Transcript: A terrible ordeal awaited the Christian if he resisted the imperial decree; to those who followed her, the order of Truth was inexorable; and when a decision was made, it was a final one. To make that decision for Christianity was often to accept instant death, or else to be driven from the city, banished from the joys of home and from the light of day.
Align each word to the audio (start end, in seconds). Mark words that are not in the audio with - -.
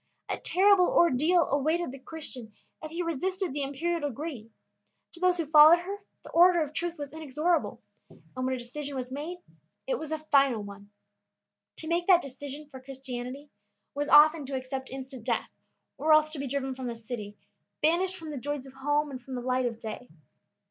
A 0.29 0.39
terrible 0.39 0.87
ordeal 0.87 1.45
awaited 1.51 1.91
the 1.91 1.99
Christian 1.99 2.53
if 2.81 2.89
he 2.89 3.03
resisted 3.03 3.53
the 3.53 3.61
imperial 3.61 4.09
decree; 4.09 4.49
to 5.11 5.19
those 5.19 5.37
who 5.37 5.45
followed 5.45 5.77
her, 5.77 5.97
the 6.23 6.31
order 6.31 6.63
of 6.63 6.73
Truth 6.73 6.97
was 6.97 7.13
inexorable; 7.13 7.79
and 8.09 8.43
when 8.43 8.55
a 8.55 8.57
decision 8.57 8.95
was 8.95 9.11
made, 9.11 9.37
it 9.85 9.99
was 9.99 10.11
a 10.11 10.17
final 10.17 10.63
one. 10.63 10.89
To 11.75 11.87
make 11.87 12.07
that 12.07 12.23
decision 12.23 12.67
for 12.67 12.81
Christianity 12.81 13.51
was 13.93 14.09
often 14.09 14.43
to 14.47 14.55
accept 14.55 14.89
instant 14.89 15.23
death, 15.23 15.51
or 15.99 16.13
else 16.13 16.31
to 16.31 16.39
be 16.39 16.47
driven 16.47 16.73
from 16.73 16.87
the 16.87 16.95
city, 16.95 17.37
banished 17.83 18.15
from 18.17 18.31
the 18.31 18.39
joys 18.39 18.65
of 18.65 18.73
home 18.73 19.11
and 19.11 19.21
from 19.21 19.35
the 19.35 19.41
light 19.41 19.67
of 19.67 19.79
day. 19.79 20.09